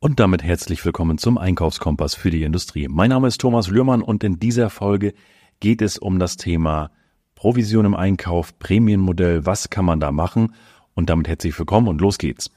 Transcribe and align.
Und 0.00 0.20
damit 0.20 0.44
herzlich 0.44 0.84
willkommen 0.84 1.18
zum 1.18 1.38
Einkaufskompass 1.38 2.14
für 2.14 2.30
die 2.30 2.44
Industrie. 2.44 2.86
Mein 2.86 3.10
Name 3.10 3.26
ist 3.26 3.40
Thomas 3.40 3.66
Lührmann 3.66 4.00
und 4.00 4.22
in 4.22 4.38
dieser 4.38 4.70
Folge 4.70 5.12
geht 5.58 5.82
es 5.82 5.98
um 5.98 6.20
das 6.20 6.36
Thema 6.36 6.92
Provision 7.34 7.84
im 7.84 7.96
Einkauf, 7.96 8.56
Prämienmodell, 8.60 9.44
was 9.44 9.70
kann 9.70 9.84
man 9.84 9.98
da 9.98 10.12
machen? 10.12 10.54
Und 10.94 11.10
damit 11.10 11.26
herzlich 11.26 11.58
willkommen 11.58 11.88
und 11.88 12.00
los 12.00 12.18
geht's. 12.18 12.52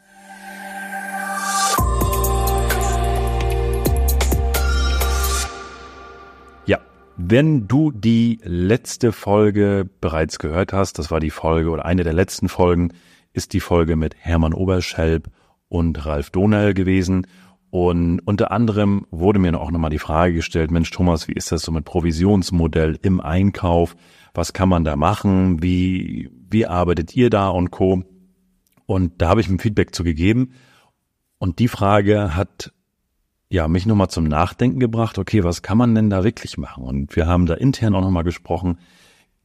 Ja, 6.68 6.78
wenn 7.18 7.68
du 7.68 7.90
die 7.92 8.40
letzte 8.44 9.12
Folge 9.12 9.90
bereits 10.00 10.38
gehört 10.38 10.74
hast, 10.74 11.00
das 11.00 11.10
war 11.10 11.20
die 11.20 11.32
Folge 11.32 11.72
oder 11.72 11.86
eine 11.86 12.04
der 12.04 12.14
letzten 12.14 12.50
Folgen, 12.50 12.94
ist 13.34 13.54
die 13.54 13.62
Folge 13.62 13.96
mit 13.96 14.14
Hermann 14.20 14.54
Oberschelp 14.54 15.32
und 15.72 16.06
Ralf 16.06 16.32
Donell 16.32 16.74
gewesen. 16.74 17.26
Und 17.70 18.20
unter 18.20 18.52
anderem 18.52 19.08
wurde 19.10 19.40
mir 19.40 19.58
auch 19.58 19.72
nochmal 19.72 19.90
die 19.90 20.00
Frage 20.00 20.34
gestellt, 20.34 20.70
Mensch 20.70 20.92
Thomas, 20.92 21.30
wie 21.30 21.34
ist 21.34 21.54
das 21.54 21.62
so 21.62 21.72
mit 21.72 21.86
Provisionsmodell 21.86 23.00
im 23.02 23.22
Einkauf? 23.22 23.96
Was 24.34 24.52
kann 24.52 24.68
man 24.68 24.84
da 24.84 24.98
machen? 24.98 25.64
Wie, 25.64 26.30
wie 26.50 26.68
arbeitet 26.68 27.16
ihr 27.16 27.30
da 27.30 27.48
und 27.48 27.72
Co? 27.72 28.04
Und 28.86 29.22
da 29.22 29.30
habe 29.30 29.40
ich 29.40 29.48
ein 29.48 29.60
Feedback 29.60 29.96
zu 29.96 30.04
gegeben. 30.04 30.52
Und 31.38 31.60
die 31.60 31.70
Frage 31.70 32.36
hat 32.36 32.74
ja 33.48 33.70
mich 33.70 33.86
nochmal 33.86 34.10
zum 34.10 34.26
Nachdenken 34.26 34.82
gebracht. 34.82 35.18
Okay, 35.18 35.46
was 35.46 35.62
kann 35.62 35.78
man 35.78 35.96
denn 35.96 36.10
da 36.10 36.26
wirklich 36.26 36.58
machen? 36.58 36.84
Und 36.84 37.16
wir 37.16 37.28
haben 37.28 37.46
da 37.46 37.54
intern 37.54 37.96
auch 37.96 38.02
nochmal 38.02 38.26
gesprochen. 38.26 38.80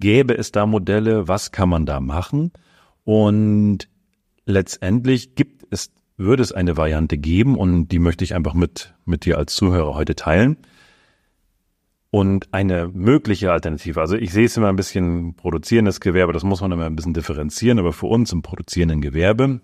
Gäbe 0.01 0.37
es 0.37 0.51
da 0.51 0.67
Modelle? 0.67 1.29
Was 1.29 1.53
kann 1.53 1.69
man 1.69 1.87
da 1.87 2.01
machen? 2.01 2.51
Und 3.05 3.89
letztendlich 4.45 5.37
gibt 5.37 5.65
es 5.71 5.93
würde 6.17 6.43
es 6.43 6.53
eine 6.53 6.77
Variante 6.77 7.19
geben 7.19 7.57
und 7.57 7.89
die 7.89 7.99
möchte 7.99 8.25
ich 8.25 8.35
einfach 8.35 8.55
mit, 8.55 8.95
mit 9.05 9.25
dir 9.25 9.39
als 9.39 9.55
Zuhörer 9.55 9.95
heute 9.95 10.15
teilen. 10.15 10.57
Und 12.11 12.49
eine 12.53 12.89
mögliche 12.89 13.53
Alternative, 13.53 14.01
also 14.01 14.17
ich 14.17 14.33
sehe 14.33 14.47
es 14.47 14.57
immer 14.57 14.69
ein 14.69 14.77
bisschen 14.77 15.35
produzierendes 15.35 16.01
Gewerbe, 16.01 16.33
das 16.33 16.45
muss 16.45 16.63
man 16.63 16.73
immer 16.73 16.87
ein 16.87 16.97
bisschen 16.97 17.15
differenzieren, 17.15 17.79
aber 17.79 17.93
für 17.93 18.07
uns 18.07 18.33
im 18.33 18.43
produzierenden 18.43 19.03
Gewerbe 19.03 19.61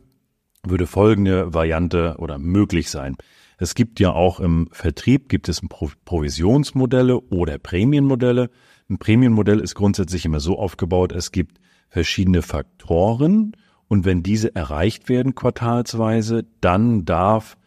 würde 0.65 0.87
folgende 0.87 1.55
Variante 1.55 2.17
oder 2.19 2.39
möglich 2.39 2.91
sein. 2.91 3.17
Es 3.59 3.75
gibt 3.75 4.01
ja 4.01 4.13
auch 4.13 4.41
im 4.41 4.69
Vertrieb, 4.73 5.29
gibt 5.29 5.48
es 5.48 5.63
Provisionsmodelle 6.05 7.21
oder 7.21 7.59
Prämienmodelle. 7.59 8.51
Ein 8.91 8.98
Prämienmodell 8.98 9.61
ist 9.61 9.75
grundsätzlich 9.75 10.25
immer 10.25 10.41
so 10.41 10.59
aufgebaut, 10.59 11.13
es 11.13 11.33
gibt 11.33 11.59
verschiedene 11.89 12.43
Faktoren, 12.43 13.53
und 13.93 14.07
wenn 14.07 14.23
diese 14.23 14.57
erreicht 14.57 15.11
werden 15.11 15.35
quartalsweise, 15.35 16.47
dann 16.62 17.05
darf 17.05 17.59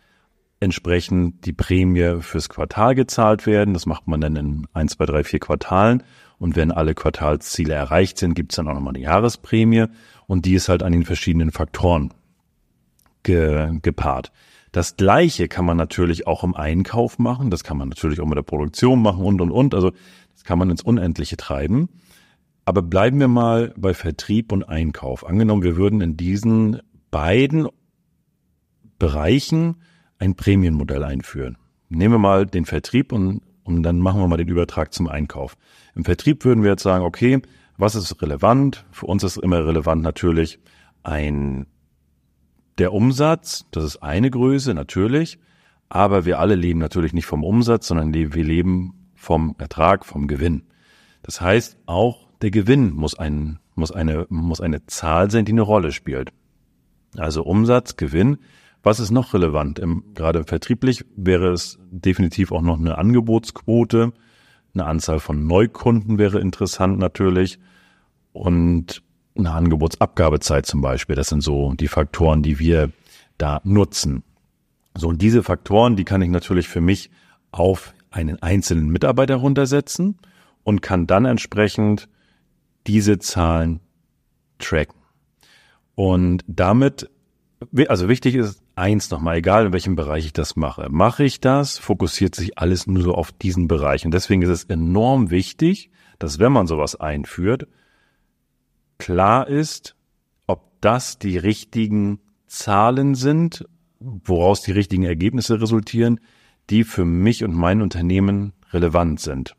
entsprechend 0.60 1.46
die 1.46 1.54
Prämie 1.54 2.20
fürs 2.22 2.50
Quartal 2.50 2.96
gezahlt 2.96 3.46
werden. 3.46 3.76
Das 3.76 3.86
macht 3.86 4.08
man 4.08 4.22
dann 4.22 4.36
in 4.36 4.68
ein, 4.74 4.88
zwei, 4.88 5.06
drei, 5.06 5.24
vier 5.24 5.40
Quartalen. 5.40 6.02
Und 6.40 6.56
wenn 6.56 6.72
alle 6.72 6.96
Quartalsziele 6.96 7.76
erreicht 7.76 8.18
sind, 8.18 8.34
gibt 8.34 8.54
es 8.54 8.56
dann 8.56 8.68
auch 8.68 8.74
nochmal 8.74 8.96
eine 8.96 9.04
Jahresprämie. 9.04 9.86
Und 10.26 10.46
die 10.46 10.56
ist 10.56 10.68
halt 10.68 10.82
an 10.82 10.94
den 10.94 11.06
verschiedenen 11.06 11.52
Faktoren 11.52 12.12
ge 13.22 13.78
gepaart. 13.84 14.32
Das 14.72 14.98
Gleiche 14.98 15.48
kann 15.48 15.66
man 15.66 15.78
natürlich 15.78 16.26
auch 16.26 16.44
im 16.44 16.56
Einkauf 16.56 17.20
machen. 17.20 17.52
Das 17.52 17.64
kann 17.64 17.78
man 17.78 17.90
natürlich 17.90 18.20
auch 18.20 18.26
mit 18.26 18.40
der 18.40 18.42
Produktion 18.42 19.00
machen 19.00 19.24
und, 19.24 19.42
und, 19.42 19.52
und. 19.52 19.76
Also 19.76 19.92
das 20.34 20.44
kann 20.44 20.58
man 20.58 20.72
ins 20.72 20.82
Unendliche 20.82 21.38
treiben. 21.38 21.88
Aber 22.66 22.82
bleiben 22.82 23.20
wir 23.20 23.28
mal 23.28 23.74
bei 23.78 23.94
Vertrieb 23.94 24.52
und 24.52 24.64
Einkauf. 24.64 25.26
Angenommen, 25.26 25.62
wir 25.62 25.78
würden 25.78 26.02
in 26.02 26.18
diesen 26.18 26.82
beiden 27.12 27.68
Bereichen 28.98 29.78
ein 30.18 30.36
Prämienmodell 30.36 31.04
einführen. 31.04 31.58
Nehmen 31.90 32.16
wir 32.16 32.20
mal 32.20 32.48
den 32.48 32.66
Vertrieb 32.66 33.12
und, 33.12 33.42
und 33.64 33.84
dann 33.84 34.00
machen 34.00 34.20
wir 34.20 34.28
mal 34.28 34.38
den 34.38 34.48
Übertrag 34.48 34.94
zum 34.94 35.08
Einkauf. 35.08 35.56
Im 35.94 36.06
Vertrieb 36.06 36.44
würden 36.44 36.64
wir 36.64 36.72
jetzt 36.72 36.84
sagen, 36.84 37.06
okay, 37.06 37.42
was 37.78 37.94
ist 37.94 38.22
relevant? 38.22 38.86
Für 38.92 39.06
uns 39.06 39.24
ist 39.24 39.38
immer 39.38 39.66
relevant 39.66 40.02
natürlich 40.02 40.60
ein, 41.04 41.68
der 42.80 42.94
Umsatz. 42.94 43.66
Das 43.72 43.84
ist 43.84 43.98
eine 43.98 44.32
Größe, 44.32 44.74
natürlich. 44.74 45.38
Aber 45.88 46.26
wir 46.26 46.40
alle 46.40 46.56
leben 46.56 46.80
natürlich 46.80 47.14
nicht 47.14 47.28
vom 47.28 47.44
Umsatz, 47.44 47.88
sondern 47.88 48.14
wir 48.14 48.44
leben 48.44 49.12
vom 49.14 49.56
Ertrag, 49.60 50.06
vom 50.06 50.28
Gewinn. 50.28 50.64
Das 51.22 51.42
heißt, 51.42 51.78
auch 51.86 52.25
der 52.42 52.52
Gewinn 52.52 52.92
muss, 52.94 53.18
ein, 53.18 53.60
muss, 53.76 53.92
eine, 53.92 54.26
muss 54.30 54.62
eine 54.62 54.86
Zahl 54.86 55.32
sein, 55.32 55.46
die 55.46 55.52
eine 55.52 55.62
Rolle 55.62 55.92
spielt. 55.92 56.32
Also 57.18 57.44
Umsatz, 57.44 57.96
Gewinn. 57.98 58.38
Was 58.84 59.00
ist 59.00 59.12
noch 59.12 59.34
relevant? 59.34 59.80
Im, 59.80 60.04
gerade 60.14 60.44
vertrieblich 60.44 61.06
wäre 61.16 61.52
es 61.52 61.80
definitiv 61.90 62.52
auch 62.52 62.62
noch 62.62 62.80
eine 62.80 62.98
Angebotsquote. 62.98 64.14
Eine 64.74 64.86
Anzahl 64.86 65.20
von 65.20 65.48
Neukunden 65.48 66.18
wäre 66.18 66.40
interessant 66.40 67.00
natürlich. 67.00 67.60
Und 68.32 69.02
eine 69.38 69.52
Angebotsabgabezeit 69.52 70.66
zum 70.66 70.82
Beispiel. 70.82 71.16
Das 71.16 71.30
sind 71.30 71.42
so 71.42 71.74
die 71.74 71.88
Faktoren, 71.88 72.44
die 72.44 72.60
wir 72.60 72.92
da 73.38 73.62
nutzen. 73.64 74.24
So, 74.96 75.10
und 75.10 75.22
diese 75.22 75.44
Faktoren, 75.44 75.96
die 75.96 76.06
kann 76.06 76.22
ich 76.22 76.30
natürlich 76.30 76.68
für 76.68 76.82
mich 76.82 77.10
auf 77.52 77.94
einen 78.12 78.42
einzelnen 78.42 78.90
Mitarbeiter 78.90 79.36
runtersetzen 79.36 80.18
und 80.64 80.82
kann 80.82 81.06
dann 81.06 81.26
entsprechend 81.26 82.08
diese 82.88 83.20
Zahlen 83.20 83.80
tracken. 84.60 85.00
Und 85.96 86.44
damit, 86.48 87.10
also 87.88 88.10
wichtig 88.10 88.36
ist 88.36 88.62
eins 88.76 89.10
nochmal, 89.10 89.38
egal 89.38 89.68
in 89.68 89.74
welchem 89.74 89.96
Bereich 89.96 90.26
ich 90.26 90.34
das 90.34 90.56
mache. 90.56 90.88
Mache 90.90 91.24
ich 91.24 91.40
das, 91.40 91.78
fokussiert 91.78 92.36
sich 92.36 92.58
alles 92.58 92.88
nur 92.88 93.02
so 93.02 93.14
auf 93.14 93.32
diesen 93.32 93.68
Bereich. 93.68 94.06
Und 94.06 94.14
deswegen 94.14 94.42
ist 94.42 94.50
es 94.50 94.64
enorm 94.66 95.32
wichtig, 95.32 95.90
dass 96.20 96.40
wenn 96.40 96.52
man 96.52 96.68
sowas 96.68 96.96
einführt, 96.96 97.68
klar 98.98 99.48
ist, 99.48 99.96
ob 100.48 100.82
das 100.82 101.18
die 101.18 101.38
richtigen 101.38 102.20
Zahlen 102.48 103.16
sind, 103.16 103.66
woraus 104.00 104.62
die 104.62 104.72
richtigen 104.72 105.04
Ergebnisse 105.04 105.62
resultieren, 105.62 106.20
die 106.70 106.84
für 106.84 107.06
mich 107.06 107.44
und 107.44 107.54
mein 107.54 107.82
Unternehmen 107.82 108.54
relevant 108.72 109.20
sind. 109.20 109.56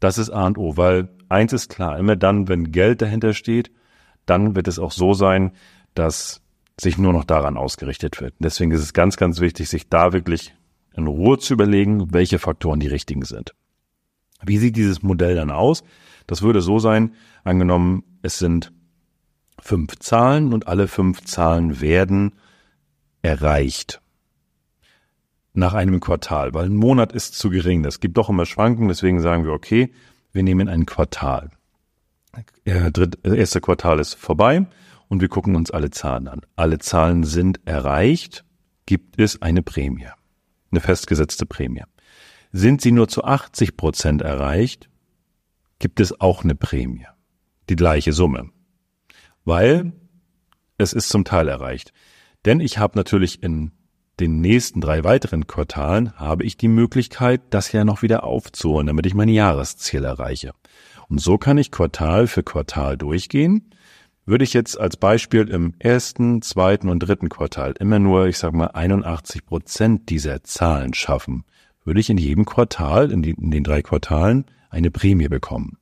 Das 0.00 0.18
ist 0.18 0.30
A 0.30 0.46
und 0.46 0.58
O, 0.58 0.76
weil 0.76 1.08
eins 1.28 1.52
ist 1.52 1.68
klar, 1.68 1.98
immer 1.98 2.16
dann, 2.16 2.48
wenn 2.48 2.72
Geld 2.72 3.02
dahinter 3.02 3.34
steht, 3.34 3.70
dann 4.26 4.56
wird 4.56 4.68
es 4.68 4.78
auch 4.78 4.92
so 4.92 5.12
sein, 5.12 5.52
dass 5.94 6.42
sich 6.80 6.98
nur 6.98 7.12
noch 7.12 7.24
daran 7.24 7.56
ausgerichtet 7.56 8.20
wird. 8.20 8.34
Deswegen 8.38 8.70
ist 8.72 8.80
es 8.80 8.94
ganz, 8.94 9.16
ganz 9.16 9.40
wichtig, 9.40 9.68
sich 9.68 9.88
da 9.88 10.12
wirklich 10.12 10.54
in 10.96 11.06
Ruhe 11.06 11.38
zu 11.38 11.52
überlegen, 11.52 12.12
welche 12.12 12.38
Faktoren 12.38 12.80
die 12.80 12.86
richtigen 12.86 13.22
sind. 13.22 13.54
Wie 14.42 14.58
sieht 14.58 14.76
dieses 14.76 15.02
Modell 15.02 15.34
dann 15.34 15.50
aus? 15.50 15.84
Das 16.26 16.42
würde 16.42 16.62
so 16.62 16.78
sein, 16.78 17.12
angenommen, 17.44 18.04
es 18.22 18.38
sind 18.38 18.72
fünf 19.60 19.98
Zahlen 19.98 20.54
und 20.54 20.66
alle 20.66 20.88
fünf 20.88 21.22
Zahlen 21.24 21.80
werden 21.80 22.32
erreicht 23.20 24.00
nach 25.52 25.74
einem 25.74 26.00
Quartal, 26.00 26.54
weil 26.54 26.66
ein 26.66 26.76
Monat 26.76 27.12
ist 27.12 27.34
zu 27.34 27.50
gering. 27.50 27.84
Es 27.84 28.00
gibt 28.00 28.16
doch 28.16 28.28
immer 28.28 28.46
Schwankungen, 28.46 28.88
deswegen 28.88 29.20
sagen 29.20 29.44
wir, 29.44 29.52
okay, 29.52 29.92
wir 30.32 30.42
nehmen 30.42 30.68
ein 30.68 30.86
Quartal. 30.86 31.50
Das 32.64 33.08
erste 33.24 33.60
Quartal 33.60 33.98
ist 33.98 34.14
vorbei 34.14 34.66
und 35.08 35.20
wir 35.20 35.28
gucken 35.28 35.56
uns 35.56 35.70
alle 35.72 35.90
Zahlen 35.90 36.28
an. 36.28 36.42
Alle 36.54 36.78
Zahlen 36.78 37.24
sind 37.24 37.60
erreicht, 37.64 38.44
gibt 38.86 39.18
es 39.18 39.42
eine 39.42 39.62
Prämie, 39.62 40.06
eine 40.70 40.80
festgesetzte 40.80 41.46
Prämie. 41.46 41.82
Sind 42.52 42.80
sie 42.80 42.92
nur 42.92 43.08
zu 43.08 43.24
80 43.24 43.76
Prozent 43.76 44.22
erreicht, 44.22 44.88
gibt 45.80 45.98
es 45.98 46.20
auch 46.20 46.44
eine 46.44 46.54
Prämie, 46.54 47.06
die 47.68 47.76
gleiche 47.76 48.12
Summe, 48.12 48.50
weil 49.44 49.92
es 50.78 50.92
ist 50.92 51.08
zum 51.08 51.24
Teil 51.24 51.48
erreicht. 51.48 51.92
Denn 52.44 52.60
ich 52.60 52.78
habe 52.78 52.96
natürlich 52.96 53.42
in 53.42 53.72
den 54.20 54.40
nächsten 54.40 54.80
drei 54.80 55.02
weiteren 55.02 55.46
Quartalen 55.46 56.12
habe 56.16 56.44
ich 56.44 56.56
die 56.56 56.68
Möglichkeit, 56.68 57.40
das 57.50 57.72
ja 57.72 57.84
noch 57.84 58.02
wieder 58.02 58.24
aufzuholen, 58.24 58.86
damit 58.86 59.06
ich 59.06 59.14
mein 59.14 59.28
Jahresziel 59.28 60.04
erreiche. 60.04 60.52
Und 61.08 61.20
so 61.20 61.38
kann 61.38 61.58
ich 61.58 61.70
Quartal 61.70 62.26
für 62.26 62.42
Quartal 62.42 62.96
durchgehen. 62.96 63.70
Würde 64.26 64.44
ich 64.44 64.52
jetzt 64.52 64.78
als 64.78 64.96
Beispiel 64.96 65.48
im 65.48 65.74
ersten, 65.78 66.42
zweiten 66.42 66.88
und 66.88 67.00
dritten 67.00 67.28
Quartal 67.28 67.74
immer 67.80 67.98
nur, 67.98 68.26
ich 68.26 68.38
sag 68.38 68.52
mal, 68.52 68.68
81 68.68 69.44
Prozent 69.44 70.10
dieser 70.10 70.44
Zahlen 70.44 70.94
schaffen, 70.94 71.44
würde 71.84 72.00
ich 72.00 72.10
in 72.10 72.18
jedem 72.18 72.44
Quartal, 72.44 73.10
in, 73.10 73.22
die, 73.22 73.30
in 73.30 73.50
den 73.50 73.64
drei 73.64 73.82
Quartalen, 73.82 74.44
eine 74.68 74.90
Prämie 74.90 75.28
bekommen. 75.28 75.78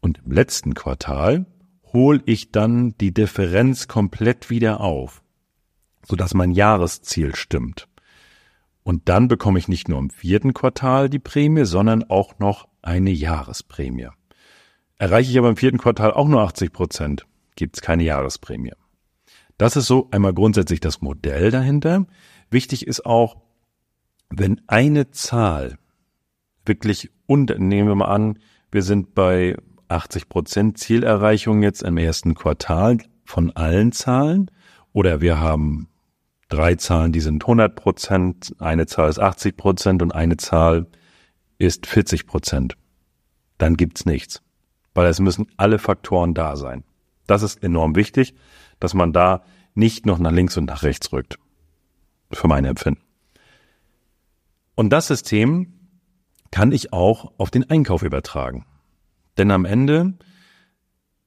Und 0.00 0.20
im 0.24 0.32
letzten 0.32 0.74
Quartal 0.74 1.46
hole 1.92 2.22
ich 2.26 2.52
dann 2.52 2.94
die 2.98 3.12
Differenz 3.12 3.88
komplett 3.88 4.50
wieder 4.50 4.80
auf 4.80 5.22
sodass 6.06 6.34
mein 6.34 6.52
Jahresziel 6.52 7.34
stimmt. 7.34 7.88
Und 8.82 9.08
dann 9.08 9.28
bekomme 9.28 9.58
ich 9.58 9.68
nicht 9.68 9.88
nur 9.88 9.98
im 9.98 10.10
vierten 10.10 10.54
Quartal 10.54 11.08
die 11.08 11.18
Prämie, 11.18 11.64
sondern 11.64 12.04
auch 12.04 12.38
noch 12.38 12.68
eine 12.82 13.10
Jahresprämie. 13.10 14.08
Erreiche 14.98 15.30
ich 15.30 15.38
aber 15.38 15.48
im 15.48 15.56
vierten 15.56 15.78
Quartal 15.78 16.12
auch 16.12 16.28
nur 16.28 16.42
80 16.42 16.72
Prozent, 16.72 17.26
gibt 17.54 17.76
es 17.76 17.82
keine 17.82 18.02
Jahresprämie. 18.02 18.72
Das 19.58 19.76
ist 19.76 19.86
so 19.86 20.08
einmal 20.10 20.34
grundsätzlich 20.34 20.80
das 20.80 21.00
Modell 21.00 21.50
dahinter. 21.50 22.06
Wichtig 22.50 22.86
ist 22.86 23.06
auch, 23.06 23.36
wenn 24.30 24.60
eine 24.66 25.10
Zahl 25.10 25.78
wirklich, 26.64 27.10
und 27.26 27.56
nehmen 27.58 27.88
wir 27.88 27.94
mal 27.94 28.06
an, 28.06 28.38
wir 28.70 28.82
sind 28.82 29.14
bei 29.14 29.56
80 29.88 30.28
Prozent 30.28 30.78
Zielerreichung 30.78 31.62
jetzt 31.62 31.82
im 31.82 31.98
ersten 31.98 32.34
Quartal 32.34 32.98
von 33.24 33.50
allen 33.50 33.92
Zahlen 33.92 34.50
oder 34.92 35.20
wir 35.20 35.38
haben 35.38 35.88
drei 36.52 36.74
Zahlen, 36.74 37.12
die 37.12 37.20
sind 37.20 37.42
100 37.42 37.74
Prozent, 37.74 38.54
eine 38.58 38.86
Zahl 38.86 39.08
ist 39.08 39.18
80 39.18 39.56
Prozent 39.56 40.02
und 40.02 40.14
eine 40.14 40.36
Zahl 40.36 40.86
ist 41.56 41.86
40 41.86 42.26
Prozent. 42.26 42.76
Dann 43.56 43.76
gibt's 43.76 44.04
nichts, 44.04 44.42
weil 44.92 45.06
es 45.06 45.18
müssen 45.18 45.46
alle 45.56 45.78
Faktoren 45.78 46.34
da 46.34 46.56
sein. 46.56 46.84
Das 47.26 47.42
ist 47.42 47.62
enorm 47.62 47.96
wichtig, 47.96 48.34
dass 48.80 48.92
man 48.92 49.14
da 49.14 49.44
nicht 49.74 50.04
noch 50.04 50.18
nach 50.18 50.32
links 50.32 50.58
und 50.58 50.66
nach 50.66 50.82
rechts 50.82 51.10
rückt. 51.12 51.38
Für 52.30 52.48
mein 52.48 52.66
Empfinden. 52.66 53.02
Und 54.74 54.90
das 54.90 55.06
System 55.06 55.72
kann 56.50 56.72
ich 56.72 56.92
auch 56.92 57.32
auf 57.38 57.50
den 57.50 57.68
Einkauf 57.70 58.02
übertragen. 58.02 58.66
Denn 59.38 59.50
am 59.50 59.64
Ende 59.64 60.14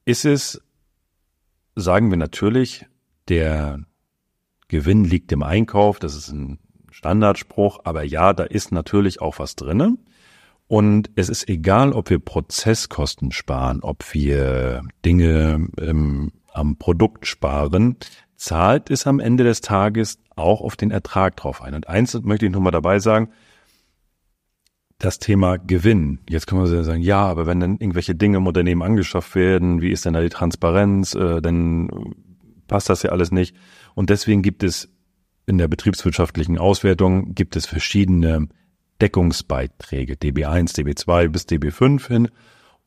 ist 0.03 0.25
es, 0.25 0.61
sagen 1.75 2.11
wir 2.11 2.17
natürlich, 2.17 2.85
der 3.27 3.85
Gewinn 4.67 5.03
liegt 5.03 5.31
im 5.31 5.43
Einkauf, 5.43 5.99
das 5.99 6.15
ist 6.15 6.29
ein 6.29 6.59
Standardspruch, 6.91 7.79
aber 7.83 8.03
ja, 8.03 8.33
da 8.33 8.43
ist 8.43 8.71
natürlich 8.71 9.21
auch 9.21 9.39
was 9.39 9.55
drinne. 9.55 9.97
Und 10.67 11.11
es 11.15 11.29
ist 11.29 11.47
egal, 11.47 11.93
ob 11.93 12.09
wir 12.09 12.19
Prozesskosten 12.19 13.31
sparen, 13.31 13.81
ob 13.81 14.13
wir 14.13 14.81
Dinge 15.03 15.67
ähm, 15.79 16.31
am 16.51 16.77
Produkt 16.77 17.27
sparen, 17.27 17.97
zahlt 18.35 18.89
es 18.89 19.05
am 19.05 19.19
Ende 19.19 19.43
des 19.43 19.61
Tages 19.61 20.19
auch 20.35 20.61
auf 20.61 20.75
den 20.75 20.91
Ertrag 20.91 21.35
drauf 21.35 21.61
ein. 21.61 21.75
Und 21.75 21.87
eins 21.87 22.19
möchte 22.23 22.45
ich 22.45 22.51
nochmal 22.51 22.71
dabei 22.71 22.99
sagen, 22.99 23.29
das 24.97 25.19
Thema 25.19 25.57
Gewinn. 25.57 26.19
Jetzt 26.29 26.47
können 26.47 26.61
wir 26.61 26.83
sagen, 26.83 27.01
ja, 27.01 27.25
aber 27.25 27.45
wenn 27.45 27.59
dann 27.59 27.77
irgendwelche 27.77 28.15
Dinge 28.15 28.37
im 28.37 28.47
Unternehmen 28.47 28.81
angeschafft 28.81 29.35
werden, 29.35 29.81
wie 29.81 29.91
ist 29.91 30.05
denn 30.05 30.13
da 30.13 30.21
die 30.21 30.29
Transparenz, 30.29 31.13
äh, 31.15 31.41
dann 31.41 31.89
passt 32.67 32.89
das 32.89 33.03
ja 33.03 33.11
alles 33.11 33.31
nicht. 33.31 33.55
Und 33.93 34.09
deswegen 34.09 34.41
gibt 34.41 34.63
es 34.63 34.89
in 35.45 35.57
der 35.57 35.67
betriebswirtschaftlichen 35.67 36.57
Auswertung 36.57 37.35
gibt 37.35 37.55
es 37.55 37.65
verschiedene 37.65 38.47
Deckungsbeiträge, 39.01 40.15
DB1, 40.15 40.75
DB2 40.75 41.29
bis 41.29 41.43
DB5 41.43 42.07
hin. 42.07 42.29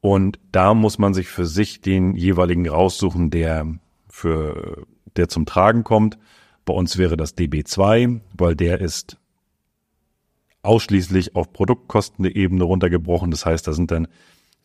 Und 0.00 0.38
da 0.52 0.74
muss 0.74 0.98
man 0.98 1.14
sich 1.14 1.28
für 1.28 1.46
sich 1.46 1.80
den 1.80 2.14
jeweiligen 2.14 2.68
raussuchen, 2.68 3.30
der 3.30 3.78
für, 4.08 4.86
der 5.16 5.28
zum 5.28 5.46
Tragen 5.46 5.84
kommt. 5.84 6.18
Bei 6.64 6.74
uns 6.74 6.98
wäre 6.98 7.16
das 7.16 7.36
DB2, 7.36 8.20
weil 8.36 8.56
der 8.56 8.80
ist 8.80 9.18
ausschließlich 10.62 11.34
auf 11.34 11.52
Produktkostenebene 11.52 12.64
runtergebrochen. 12.64 13.30
Das 13.30 13.46
heißt, 13.46 13.66
da 13.66 13.72
sind 13.72 13.90
dann 13.90 14.08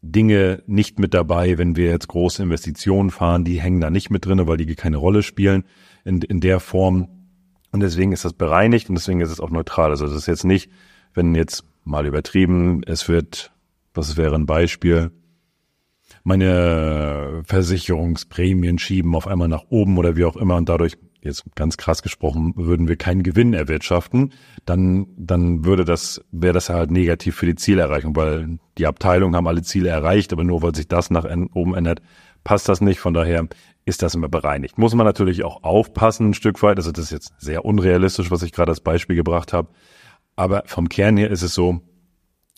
Dinge 0.03 0.61
nicht 0.67 0.99
mit 0.99 1.13
dabei, 1.13 1.57
wenn 1.57 1.77
wir 1.77 1.89
jetzt 1.89 2.09
große 2.09 2.43
Investitionen 2.43 3.09
fahren, 3.09 3.45
die 3.45 3.61
hängen 3.61 3.79
da 3.79 3.89
nicht 3.89 4.09
mit 4.09 4.25
drinne, 4.25 4.47
weil 4.47 4.57
die 4.57 4.75
keine 4.75 4.97
Rolle 4.97 5.23
spielen 5.23 5.63
in, 6.03 6.21
in 6.21 6.41
der 6.41 6.59
Form. 6.59 7.07
Und 7.71 7.79
deswegen 7.79 8.11
ist 8.11 8.25
das 8.25 8.33
bereinigt 8.33 8.89
und 8.89 8.95
deswegen 8.95 9.21
ist 9.21 9.31
es 9.31 9.39
auch 9.39 9.49
neutral. 9.49 9.91
Also 9.91 10.05
das 10.05 10.15
ist 10.15 10.27
jetzt 10.27 10.43
nicht, 10.43 10.69
wenn 11.13 11.33
jetzt 11.35 11.63
mal 11.85 12.05
übertrieben, 12.05 12.81
es 12.85 13.07
wird, 13.07 13.53
was 13.93 14.17
wäre 14.17 14.35
ein 14.35 14.45
Beispiel, 14.45 15.11
meine 16.23 17.41
Versicherungsprämien 17.45 18.79
schieben 18.79 19.15
auf 19.15 19.27
einmal 19.27 19.47
nach 19.47 19.65
oben 19.69 19.97
oder 19.97 20.17
wie 20.17 20.25
auch 20.25 20.35
immer 20.35 20.57
und 20.57 20.67
dadurch 20.67 20.97
jetzt 21.23 21.43
ganz 21.55 21.77
krass 21.77 22.03
gesprochen, 22.03 22.53
würden 22.55 22.87
wir 22.87 22.95
keinen 22.95 23.23
Gewinn 23.23 23.53
erwirtschaften, 23.53 24.33
dann, 24.65 25.07
dann 25.17 25.65
würde 25.65 25.85
das, 25.85 26.21
wäre 26.31 26.53
das 26.53 26.69
halt 26.69 26.91
negativ 26.91 27.35
für 27.35 27.45
die 27.45 27.55
Zielerreichung, 27.55 28.15
weil 28.15 28.59
die 28.77 28.87
Abteilungen 28.87 29.35
haben 29.35 29.47
alle 29.47 29.61
Ziele 29.61 29.89
erreicht, 29.89 30.33
aber 30.33 30.43
nur 30.43 30.61
weil 30.61 30.75
sich 30.75 30.87
das 30.87 31.09
nach 31.09 31.25
oben 31.53 31.75
ändert, 31.75 32.01
passt 32.43 32.67
das 32.69 32.81
nicht. 32.81 32.99
Von 32.99 33.13
daher 33.13 33.47
ist 33.85 34.01
das 34.01 34.15
immer 34.15 34.29
bereinigt. 34.29 34.77
Muss 34.77 34.95
man 34.95 35.05
natürlich 35.05 35.43
auch 35.43 35.63
aufpassen, 35.63 36.29
ein 36.29 36.33
Stück 36.33 36.61
weit. 36.63 36.77
Also 36.77 36.91
das 36.91 37.05
ist 37.05 37.11
jetzt 37.11 37.33
sehr 37.37 37.65
unrealistisch, 37.65 38.31
was 38.31 38.43
ich 38.43 38.51
gerade 38.51 38.71
als 38.71 38.81
Beispiel 38.81 39.15
gebracht 39.15 39.53
habe. 39.53 39.69
Aber 40.35 40.63
vom 40.65 40.89
Kern 40.89 41.17
her 41.17 41.29
ist 41.29 41.41
es 41.41 41.53
so, 41.53 41.81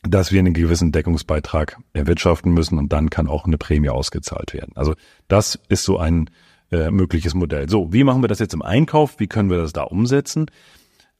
dass 0.04 0.32
wir 0.32 0.40
einen 0.40 0.54
gewissen 0.54 0.92
Deckungsbeitrag 0.92 1.78
erwirtschaften 1.94 2.54
müssen 2.54 2.78
und 2.78 2.94
dann 2.94 3.10
kann 3.10 3.28
auch 3.28 3.46
eine 3.46 3.58
Prämie 3.58 3.90
ausgezahlt 3.90 4.54
werden. 4.54 4.72
Also 4.76 4.94
das 5.28 5.60
ist 5.68 5.84
so 5.84 5.98
ein 5.98 6.30
äh, 6.72 6.92
mögliches 6.92 7.34
Modell. 7.34 7.70
So, 7.70 7.94
wie 7.94 8.04
machen 8.04 8.24
wir 8.24 8.28
das 8.28 8.40
jetzt 8.40 8.54
im 8.54 8.62
Einkauf? 8.62 9.20
Wie 9.20 9.28
können 9.28 9.50
wir 9.50 9.58
das 9.58 9.74
da 9.74 9.84
umsetzen? 9.84 10.48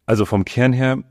Also 0.06 0.26
vom 0.26 0.46
Kern 0.46 0.74
her 0.74 1.04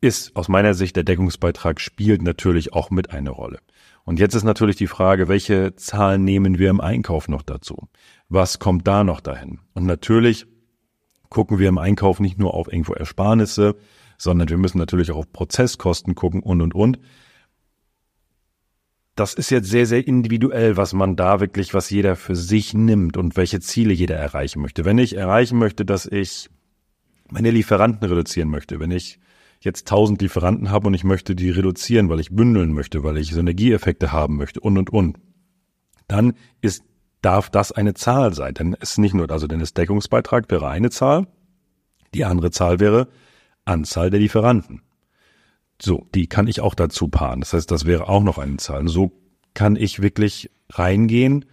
ist 0.00 0.36
aus 0.36 0.48
meiner 0.48 0.74
Sicht 0.74 0.96
der 0.96 1.04
Deckungsbeitrag 1.04 1.80
spielt 1.80 2.22
natürlich 2.22 2.72
auch 2.72 2.90
mit 2.90 3.10
eine 3.10 3.30
Rolle. 3.30 3.58
Und 4.04 4.20
jetzt 4.20 4.34
ist 4.34 4.44
natürlich 4.44 4.76
die 4.76 4.86
Frage, 4.86 5.28
welche 5.28 5.74
Zahlen 5.74 6.24
nehmen 6.24 6.58
wir 6.58 6.70
im 6.70 6.80
Einkauf 6.80 7.28
noch 7.28 7.42
dazu? 7.42 7.88
Was 8.28 8.58
kommt 8.58 8.86
da 8.86 9.02
noch 9.02 9.20
dahin? 9.20 9.58
Und 9.74 9.84
natürlich 9.84 10.46
gucken 11.28 11.58
wir 11.58 11.68
im 11.68 11.78
Einkauf 11.78 12.20
nicht 12.20 12.38
nur 12.38 12.54
auf 12.54 12.68
irgendwo 12.68 12.92
Ersparnisse, 12.92 13.76
sondern 14.16 14.48
wir 14.48 14.58
müssen 14.58 14.78
natürlich 14.78 15.10
auch 15.10 15.18
auf 15.18 15.32
Prozesskosten 15.32 16.14
gucken 16.14 16.40
und, 16.42 16.60
und, 16.62 16.74
und 16.74 17.00
das 19.16 19.32
ist 19.32 19.50
jetzt 19.50 19.70
sehr, 19.70 19.86
sehr 19.86 20.06
individuell, 20.06 20.76
was 20.76 20.92
man 20.92 21.16
da 21.16 21.40
wirklich, 21.40 21.72
was 21.72 21.88
jeder 21.88 22.16
für 22.16 22.36
sich 22.36 22.74
nimmt 22.74 23.16
und 23.16 23.36
welche 23.36 23.60
Ziele 23.60 23.94
jeder 23.94 24.16
erreichen 24.16 24.60
möchte. 24.60 24.84
Wenn 24.84 24.98
ich 24.98 25.16
erreichen 25.16 25.58
möchte, 25.58 25.86
dass 25.86 26.04
ich 26.04 26.50
meine 27.30 27.50
Lieferanten 27.50 28.06
reduzieren 28.06 28.50
möchte, 28.50 28.78
wenn 28.78 28.90
ich 28.90 29.18
jetzt 29.60 29.88
tausend 29.88 30.20
Lieferanten 30.20 30.70
habe 30.70 30.88
und 30.88 30.94
ich 30.94 31.02
möchte 31.02 31.34
die 31.34 31.48
reduzieren, 31.48 32.10
weil 32.10 32.20
ich 32.20 32.30
bündeln 32.30 32.72
möchte, 32.72 33.02
weil 33.02 33.16
ich 33.16 33.32
Synergieeffekte 33.32 34.12
haben 34.12 34.36
möchte 34.36 34.60
und, 34.60 34.76
und, 34.76 34.90
und, 34.90 35.18
dann 36.08 36.34
ist, 36.60 36.84
darf 37.22 37.48
das 37.48 37.72
eine 37.72 37.94
Zahl 37.94 38.34
sein. 38.34 38.52
Denn 38.52 38.76
es 38.80 38.92
ist 38.92 38.98
nicht 38.98 39.14
nur, 39.14 39.30
also 39.30 39.46
denn 39.46 39.60
das 39.60 39.72
Deckungsbeitrag 39.72 40.50
wäre 40.50 40.68
eine 40.68 40.90
Zahl, 40.90 41.26
die 42.12 42.26
andere 42.26 42.50
Zahl 42.50 42.80
wäre 42.80 43.08
Anzahl 43.64 44.10
der 44.10 44.20
Lieferanten. 44.20 44.82
So, 45.80 46.06
die 46.14 46.26
kann 46.26 46.48
ich 46.48 46.60
auch 46.60 46.74
dazu 46.74 47.08
paaren. 47.08 47.40
Das 47.40 47.52
heißt, 47.52 47.70
das 47.70 47.84
wäre 47.84 48.08
auch 48.08 48.22
noch 48.22 48.38
eine 48.38 48.56
Zahl. 48.56 48.88
So 48.88 49.12
kann 49.54 49.76
ich 49.76 50.02
wirklich 50.02 50.50
reingehen 50.70 51.44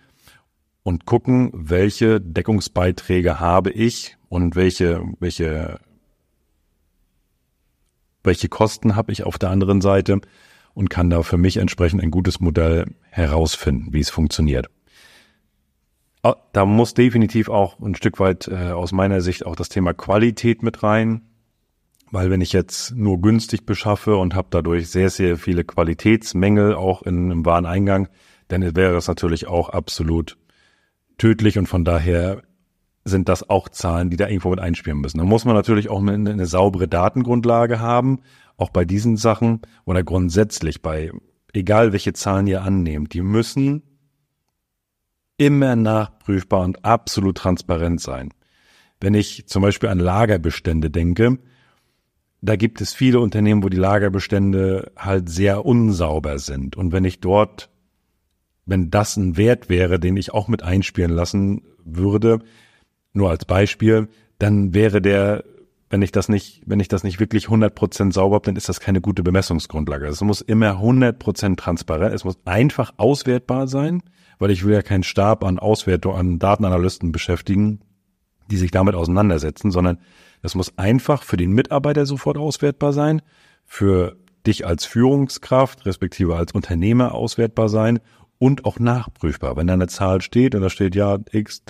und 0.83 1.05
gucken, 1.05 1.51
welche 1.53 2.21
Deckungsbeiträge 2.21 3.39
habe 3.39 3.71
ich 3.71 4.17
und 4.29 4.55
welche, 4.55 5.01
welche, 5.19 5.79
welche 8.23 8.49
Kosten 8.49 8.95
habe 8.95 9.11
ich 9.11 9.23
auf 9.23 9.37
der 9.37 9.49
anderen 9.49 9.81
Seite 9.81 10.21
und 10.73 10.89
kann 10.89 11.09
da 11.09 11.23
für 11.23 11.37
mich 11.37 11.57
entsprechend 11.57 12.01
ein 12.01 12.11
gutes 12.11 12.39
Modell 12.39 12.87
herausfinden, 13.09 13.93
wie 13.93 13.99
es 13.99 14.09
funktioniert. 14.09 14.69
Da 16.53 16.65
muss 16.65 16.93
definitiv 16.93 17.49
auch 17.49 17.79
ein 17.79 17.95
Stück 17.95 18.19
weit 18.19 18.47
äh, 18.47 18.71
aus 18.71 18.93
meiner 18.93 19.19
Sicht 19.19 19.45
auch 19.45 19.57
das 19.57 19.67
Thema 19.67 19.93
Qualität 19.93 20.63
mit 20.63 20.81
rein. 20.81 21.21
Weil 22.13 22.29
wenn 22.29 22.41
ich 22.41 22.53
jetzt 22.53 22.95
nur 22.95 23.19
günstig 23.19 23.65
beschaffe 23.65 24.17
und 24.17 24.35
habe 24.35 24.47
dadurch 24.51 24.87
sehr, 24.91 25.09
sehr 25.09 25.35
viele 25.35 25.63
Qualitätsmängel 25.63 26.75
auch 26.75 27.01
in, 27.01 27.31
im 27.31 27.43
Wareneingang, 27.43 28.07
dann 28.49 28.61
wäre 28.75 28.93
das 28.93 29.07
natürlich 29.07 29.47
auch 29.47 29.69
absolut 29.69 30.37
tödlich 31.17 31.57
und 31.57 31.65
von 31.65 31.83
daher 31.83 32.43
sind 33.03 33.29
das 33.29 33.49
auch 33.49 33.67
Zahlen, 33.67 34.11
die 34.11 34.17
da 34.17 34.27
irgendwo 34.27 34.51
mit 34.51 34.59
einspielen 34.59 34.99
müssen. 34.99 35.17
Da 35.17 35.23
muss 35.23 35.43
man 35.43 35.55
natürlich 35.55 35.89
auch 35.89 35.99
eine, 35.99 36.29
eine 36.29 36.45
saubere 36.45 36.87
Datengrundlage 36.87 37.79
haben, 37.79 38.19
auch 38.57 38.69
bei 38.69 38.85
diesen 38.85 39.17
Sachen 39.17 39.61
oder 39.83 40.03
grundsätzlich 40.03 40.83
bei, 40.83 41.11
egal 41.51 41.93
welche 41.93 42.13
Zahlen 42.13 42.45
ihr 42.45 42.61
annehmt, 42.61 43.15
die 43.15 43.21
müssen 43.21 43.81
immer 45.37 45.75
nachprüfbar 45.75 46.61
und 46.61 46.85
absolut 46.85 47.37
transparent 47.37 48.01
sein. 48.01 48.29
Wenn 49.01 49.15
ich 49.15 49.47
zum 49.47 49.63
Beispiel 49.63 49.89
an 49.89 49.97
Lagerbestände 49.97 50.91
denke, 50.91 51.39
da 52.43 52.57
gibt 52.57 52.81
es 52.81 52.93
viele 52.93 53.21
Unternehmen, 53.21 53.63
wo 53.63 53.69
die 53.69 53.77
Lagerbestände 53.77 54.91
halt 54.97 55.29
sehr 55.29 55.65
unsauber 55.65 56.39
sind. 56.39 56.75
Und 56.75 56.91
wenn 56.91 57.05
ich 57.05 57.21
dort, 57.21 57.69
wenn 58.65 58.91
das 58.91 59.15
ein 59.15 59.37
Wert 59.37 59.69
wäre, 59.69 59.97
den 59.97 60.17
ich 60.17 60.33
auch 60.33 60.49
mit 60.49 60.61
einspielen 60.61 61.11
lassen 61.11 61.61
würde, 61.85 62.39
nur 63.13 63.29
als 63.29 63.45
Beispiel, 63.45 64.09
dann 64.39 64.73
wäre 64.73 65.01
der, 65.01 65.45
wenn 65.89 66.01
ich 66.01 66.11
das 66.11 66.27
nicht, 66.27 66.61
wenn 66.65 66.81
ich 66.81 66.89
das 66.89 67.05
nicht 67.05 67.21
wirklich 67.21 67.45
100% 67.45 68.11
sauber 68.11 68.35
habe, 68.35 68.47
dann 68.47 68.57
ist 68.57 68.67
das 68.67 68.81
keine 68.81 68.99
gute 68.99 69.23
Bemessungsgrundlage. 69.23 70.05
Es 70.07 70.19
muss 70.19 70.41
immer 70.41 70.81
100% 70.81 71.55
transparent, 71.55 72.13
es 72.13 72.25
muss 72.25 72.39
einfach 72.43 72.93
auswertbar 72.97 73.67
sein, 73.67 74.03
weil 74.37 74.51
ich 74.51 74.65
will 74.65 74.73
ja 74.73 74.81
keinen 74.81 75.03
Stab 75.03 75.45
an 75.45 75.59
Auswertung, 75.59 76.15
an 76.15 76.39
Datenanalysten 76.39 77.13
beschäftigen, 77.13 77.79
die 78.49 78.57
sich 78.57 78.71
damit 78.71 78.95
auseinandersetzen, 78.95 79.71
sondern 79.71 79.99
das 80.41 80.55
muss 80.55 80.77
einfach 80.77 81.23
für 81.23 81.37
den 81.37 81.51
Mitarbeiter 81.51 82.05
sofort 82.05 82.37
auswertbar 82.37 82.93
sein, 82.93 83.21
für 83.65 84.17
dich 84.45 84.65
als 84.65 84.85
Führungskraft, 84.85 85.85
respektive 85.85 86.35
als 86.35 86.51
Unternehmer 86.51 87.13
auswertbar 87.13 87.69
sein 87.69 87.99
und 88.39 88.65
auch 88.65 88.77
nachprüfbar. 88.79 89.55
Wenn 89.55 89.67
da 89.67 89.73
eine 89.73 89.87
Zahl 89.87 90.21
steht 90.21 90.53
und 90.53 90.61
da 90.61 90.69
steht 90.69 90.95
ja 90.95 91.19
x, 91.31 91.63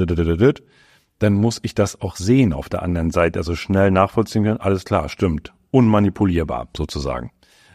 dann 1.20 1.34
muss 1.34 1.60
ich 1.62 1.76
das 1.76 2.02
auch 2.02 2.16
sehen 2.16 2.52
auf 2.52 2.70
der 2.70 2.82
anderen 2.82 3.12
Seite, 3.12 3.40
also 3.40 3.56
schnell 3.56 3.92
nachvollziehen 3.92 4.44
können, 4.44 4.60
alles 4.60 4.84
klar, 4.86 5.08
stimmt, 5.10 5.54
unmanipulierbar 5.72 6.68
sozusagen. 6.76 7.32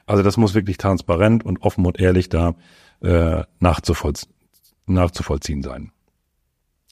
Also 0.06 0.22
das 0.22 0.36
muss 0.36 0.54
wirklich 0.54 0.78
transparent 0.78 1.44
und 1.44 1.62
offen 1.62 1.86
und 1.86 2.00
ehrlich 2.00 2.28
da 2.28 2.54
äh, 3.00 3.44
nachzuvollziehen, 3.60 4.32
nachzuvollziehen 4.86 5.62
sein. 5.62 5.92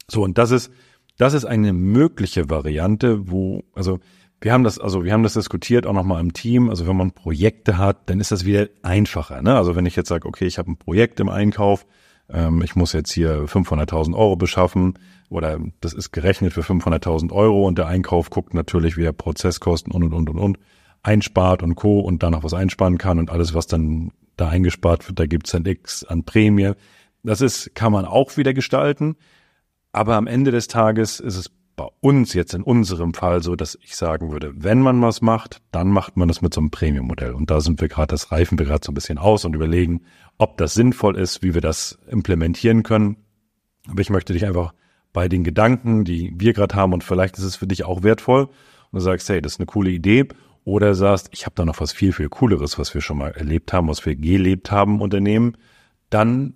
So, 0.09 0.23
und 0.23 0.39
das 0.39 0.51
ist, 0.53 0.71
das 1.18 1.35
ist 1.35 1.44
eine 1.44 1.73
mögliche 1.73 2.50
Variante, 2.50 3.30
wo, 3.30 3.64
also 3.75 3.99
wir 4.40 4.52
haben 4.52 4.64
das, 4.64 4.78
also 4.78 5.04
wir 5.04 5.12
haben 5.12 5.23
das 5.23 5.35
diskutiert 5.35 5.87
auch 5.87 5.92
nochmal 5.92 6.20
im 6.20 6.32
Team. 6.32 6.68
Also 6.68 6.87
wenn 6.87 6.96
man 6.96 7.12
Projekte 7.12 7.78
hat, 7.78 8.11
dann 8.11 8.20
ist 8.20 8.32
das 8.32 8.44
wieder 8.44 8.68
einfacher. 8.82 9.40
Ne? 9.42 9.56
Also 9.56 9.76
wenn 9.76 9.87
ich 9.87 9.96
jetzt 9.96 10.08
sage, 10.08 10.28
okay, 10.28 10.46
ich 10.46 10.58
habe 10.58 10.70
ein 10.70 10.76
Projekt 10.76 11.20
im 11.20 11.28
Einkauf, 11.28 11.87
ähm, 12.28 12.62
ich 12.62 12.76
muss 12.76 12.92
jetzt 12.92 13.12
hier 13.12 13.46
500.000 13.46 14.14
Euro 14.14 14.37
beschaffen 14.37 14.99
oder 15.30 15.58
das 15.80 15.94
ist 15.94 16.12
gerechnet 16.12 16.52
für 16.52 16.61
500.000 16.61 17.32
Euro 17.32 17.66
und 17.66 17.78
der 17.78 17.87
Einkauf 17.87 18.30
guckt 18.30 18.54
natürlich, 18.54 18.96
wie 18.96 19.04
er 19.04 19.12
Prozesskosten 19.12 19.92
und 19.92 20.04
und 20.04 20.12
und 20.12 20.30
und 20.30 20.38
und 20.38 20.58
einspart 21.02 21.62
und 21.62 21.76
co. 21.76 22.00
und 22.00 22.23
dann 22.23 22.32
noch 22.32 22.42
was 22.42 22.52
einsparen 22.52 22.99
kann 22.99 23.18
und 23.18 23.30
alles, 23.30 23.54
was 23.54 23.66
dann 23.66 24.11
da 24.37 24.49
eingespart 24.49 25.08
wird, 25.08 25.18
da 25.18 25.26
gibt's 25.26 25.52
dann 25.52 25.64
X 25.64 26.04
an 26.04 26.25
Prämie. 26.25 26.73
Das 27.23 27.40
ist, 27.40 27.75
kann 27.75 27.92
man 27.92 28.04
auch 28.04 28.37
wieder 28.37 28.52
gestalten. 28.54 29.16
Aber 29.97 30.17
am 30.17 30.26
Ende 30.26 30.50
des 30.50 30.69
Tages 30.69 31.21
ist 31.21 31.37
es 31.38 31.50
bei 31.75 31.87
uns 32.00 32.35
jetzt 32.35 32.53
in 32.53 32.62
unserem 32.62 33.15
Fall 33.15 33.43
so, 33.43 33.57
dass 33.57 33.79
ich 33.81 33.97
sagen 33.97 34.31
würde, 34.31 34.53
wenn 34.55 34.83
man 34.83 35.00
was 35.00 35.23
macht, 35.23 35.62
dann 35.73 35.88
macht 35.88 36.19
man 36.19 36.29
das 36.29 36.43
mit 36.43 36.53
so 36.53 36.61
einem 36.61 36.71
Premium-Modell. 36.71 37.33
Und 37.33 37.50
da 37.50 37.62
sind 37.62 37.81
wir 37.81 37.88
gerade, 37.88 38.09
das 38.09 38.31
reifen 38.31 38.59
wir 38.59 38.67
gerade 38.67 38.85
so 38.85 38.93
ein 38.93 38.95
bisschen 38.95 39.17
aus 39.17 39.47
und 39.47 39.55
überlegen, 39.55 40.03
ob 40.37 40.59
das 40.59 40.75
sinnvoll 40.75 41.17
ist, 41.17 41.43
wie 41.43 41.55
wir 41.55 41.62
das 41.62 41.99
implementieren 42.09 42.83
können. 42.83 43.17
Aber 43.88 44.03
ich 44.03 44.11
möchte 44.11 44.35
dich 44.35 44.45
einfach 44.45 44.75
bei 45.15 45.31
den 45.31 45.45
Gedanken, 45.45 46.05
die 46.05 46.31
wir 46.37 46.53
gerade 46.53 46.75
haben, 46.75 46.93
und 46.93 47.03
vielleicht 47.03 47.38
ist 47.38 47.45
es 47.45 47.57
für 47.57 47.67
dich 47.67 47.85
auch 47.85 48.03
wertvoll, 48.03 48.49
und 48.49 48.93
du 48.93 49.00
sagst, 49.00 49.31
hey, 49.31 49.41
das 49.41 49.55
ist 49.55 49.61
eine 49.61 49.67
coole 49.67 49.88
Idee, 49.88 50.29
oder 50.65 50.95
sagst, 50.95 51.31
ich 51.33 51.47
habe 51.47 51.55
da 51.55 51.65
noch 51.65 51.81
was 51.81 51.95
viel, 51.95 52.12
viel 52.12 52.29
Cooleres, 52.29 52.79
was 52.79 52.93
wir 52.93 53.00
schon 53.00 53.17
mal 53.17 53.31
erlebt 53.31 53.73
haben, 53.73 53.88
was 53.88 54.05
wir 54.05 54.15
gelebt 54.15 54.71
haben, 54.71 55.00
Unternehmen, 55.00 55.57
dann 56.11 56.53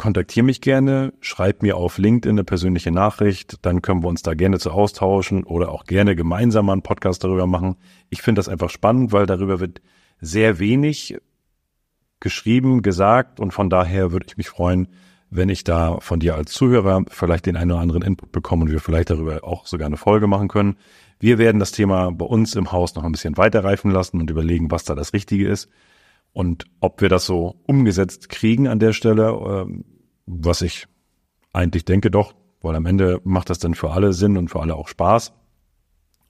kontaktiere 0.00 0.46
mich 0.46 0.62
gerne, 0.62 1.12
schreib 1.20 1.62
mir 1.62 1.76
auf 1.76 1.98
LinkedIn 1.98 2.36
eine 2.36 2.44
persönliche 2.44 2.90
Nachricht, 2.90 3.58
dann 3.66 3.82
können 3.82 4.02
wir 4.02 4.08
uns 4.08 4.22
da 4.22 4.32
gerne 4.32 4.58
zu 4.58 4.70
austauschen 4.70 5.44
oder 5.44 5.70
auch 5.70 5.84
gerne 5.84 6.16
gemeinsam 6.16 6.64
mal 6.64 6.72
einen 6.72 6.80
Podcast 6.80 7.22
darüber 7.22 7.46
machen. 7.46 7.76
Ich 8.08 8.22
finde 8.22 8.38
das 8.38 8.48
einfach 8.48 8.70
spannend, 8.70 9.12
weil 9.12 9.26
darüber 9.26 9.60
wird 9.60 9.82
sehr 10.18 10.58
wenig 10.58 11.18
geschrieben, 12.18 12.80
gesagt 12.80 13.40
und 13.40 13.52
von 13.52 13.68
daher 13.68 14.10
würde 14.10 14.24
ich 14.26 14.38
mich 14.38 14.48
freuen, 14.48 14.88
wenn 15.28 15.50
ich 15.50 15.64
da 15.64 16.00
von 16.00 16.18
dir 16.18 16.34
als 16.34 16.52
Zuhörer 16.52 17.04
vielleicht 17.10 17.44
den 17.44 17.58
einen 17.58 17.72
oder 17.72 17.80
anderen 17.80 18.00
Input 18.00 18.32
bekomme 18.32 18.62
und 18.62 18.70
wir 18.70 18.80
vielleicht 18.80 19.10
darüber 19.10 19.44
auch 19.44 19.66
sogar 19.66 19.84
eine 19.84 19.98
Folge 19.98 20.26
machen 20.26 20.48
können. 20.48 20.78
Wir 21.18 21.36
werden 21.36 21.58
das 21.58 21.72
Thema 21.72 22.10
bei 22.10 22.24
uns 22.24 22.54
im 22.54 22.72
Haus 22.72 22.94
noch 22.94 23.04
ein 23.04 23.12
bisschen 23.12 23.36
weiterreifen 23.36 23.90
lassen 23.90 24.18
und 24.18 24.30
überlegen, 24.30 24.70
was 24.70 24.84
da 24.84 24.94
das 24.94 25.12
Richtige 25.12 25.46
ist 25.46 25.68
und 26.32 26.64
ob 26.80 27.00
wir 27.00 27.08
das 27.08 27.26
so 27.26 27.56
umgesetzt 27.66 28.28
kriegen 28.28 28.68
an 28.68 28.78
der 28.78 28.92
Stelle, 28.92 29.28
äh, 29.30 29.82
was 30.26 30.62
ich 30.62 30.86
eigentlich 31.52 31.84
denke 31.84 32.10
doch, 32.10 32.34
weil 32.60 32.76
am 32.76 32.86
Ende 32.86 33.20
macht 33.24 33.50
das 33.50 33.58
dann 33.58 33.74
für 33.74 33.90
alle 33.90 34.12
Sinn 34.12 34.36
und 34.36 34.48
für 34.48 34.60
alle 34.60 34.76
auch 34.76 34.88
Spaß. 34.88 35.32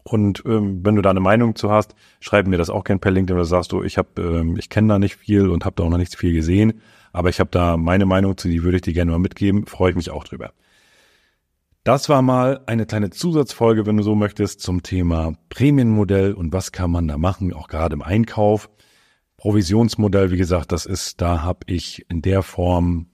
Und 0.03 0.43
ähm, 0.47 0.81
wenn 0.83 0.97
du 0.97 1.03
da 1.03 1.11
eine 1.11 1.21
Meinung 1.21 1.55
zu 1.55 1.71
hast, 1.71 1.95
schreib 2.21 2.47
mir 2.47 2.57
das 2.57 2.71
auch 2.71 2.85
gern 2.85 3.01
per 3.01 3.11
LinkedIn 3.11 3.37
oder 3.37 3.45
sagst 3.45 3.73
du, 3.73 3.83
ich 3.83 3.99
habe, 3.99 4.23
ähm, 4.23 4.57
ich 4.57 4.71
kenne 4.71 4.89
da 4.89 4.99
nicht 4.99 5.17
viel 5.17 5.49
und 5.49 5.65
habe 5.65 5.77
da 5.77 5.85
auch 5.85 5.91
noch 5.91 5.99
nicht 5.99 6.17
viel 6.17 6.33
gesehen, 6.33 6.81
aber 7.13 7.29
ich 7.29 7.39
habe 7.39 7.51
da 7.51 7.77
meine 7.77 8.07
Meinung 8.07 8.37
zu, 8.37 8.49
die 8.49 8.63
würde 8.63 8.77
ich 8.77 8.83
dir 8.83 8.95
gerne 8.95 9.11
mal 9.11 9.19
mitgeben, 9.19 9.67
freue 9.67 9.91
ich 9.91 9.97
mich 9.97 10.11
auch 10.11 10.25
drüber. 10.25 10.53
Das 11.85 12.09
war 12.09 12.23
mal 12.23 12.61
eine 12.67 12.87
kleine 12.87 13.11
Zusatzfolge, 13.11 13.87
wenn 13.87 13.97
du 13.97 14.03
so 14.03 14.15
möchtest, 14.15 14.61
zum 14.61 14.83
Thema 14.83 15.33
Prämienmodell 15.49 16.35
und 16.35 16.53
was 16.53 16.73
kann 16.73 16.91
man 16.91 17.09
da 17.09 17.19
machen, 17.19 17.53
auch 17.53 17.69
gerade 17.69 17.95
im 17.95 18.03
Einkauf. 18.03 18.71
Provisionsmodell, 19.41 20.31
wie 20.31 20.37
gesagt, 20.37 20.71
das 20.71 20.85
ist, 20.85 21.23
da 21.23 21.43
habe 21.43 21.61
ich 21.67 22.05
in 22.11 22.21
der 22.21 22.43
Form 22.43 23.07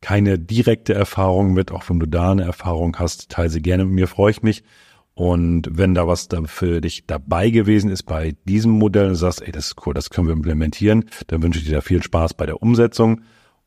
keine 0.00 0.38
direkte 0.38 0.94
Erfahrung 0.94 1.52
mit, 1.52 1.72
auch 1.72 1.90
wenn 1.90 2.00
du 2.00 2.06
da 2.06 2.30
eine 2.30 2.44
Erfahrung 2.44 2.98
hast, 2.98 3.28
teile 3.28 3.50
sie 3.50 3.60
gerne 3.60 3.84
mit 3.84 3.92
mir, 3.92 4.08
freue 4.08 4.30
ich 4.30 4.42
mich. 4.42 4.64
Und 5.12 5.68
wenn 5.70 5.94
da 5.94 6.08
was 6.08 6.28
da 6.28 6.42
für 6.44 6.80
dich 6.80 7.06
dabei 7.06 7.50
gewesen 7.50 7.90
ist 7.90 8.04
bei 8.04 8.34
diesem 8.46 8.72
Modell 8.72 9.04
und 9.04 9.10
du 9.10 9.16
sagst, 9.16 9.42
ey, 9.42 9.52
das 9.52 9.66
ist 9.66 9.86
cool, 9.86 9.92
das 9.92 10.08
können 10.08 10.26
wir 10.26 10.32
implementieren, 10.32 11.04
dann 11.26 11.42
wünsche 11.42 11.58
ich 11.58 11.66
dir 11.66 11.74
da 11.74 11.80
viel 11.82 12.02
Spaß 12.02 12.32
bei 12.32 12.46
der 12.46 12.62
Umsetzung 12.62 13.20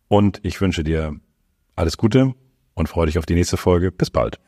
und 0.07 0.39
ich 0.41 0.59
wünsche 0.59 0.83
dir 0.83 1.15
alles 1.75 1.97
Gute 1.97 2.33
und 2.73 2.89
freue 2.89 3.05
dich 3.05 3.19
auf 3.19 3.27
die 3.27 3.35
nächste 3.35 3.57
Folge. 3.57 3.91
Bis 3.91 4.09
bald. 4.09 4.39